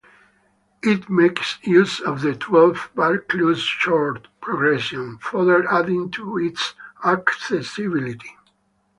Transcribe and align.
It 0.81 1.11
makes 1.11 1.59
use 1.61 1.99
of 1.99 2.21
the 2.21 2.33
twelve-bar 2.33 3.23
blues 3.29 3.71
chord 3.85 4.29
progression, 4.41 5.19
further 5.19 5.71
adding 5.71 6.09
to 6.13 6.39
its 6.39 6.73
accessibility. 7.05 8.35